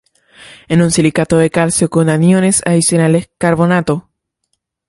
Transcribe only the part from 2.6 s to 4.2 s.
adicionales carbonato.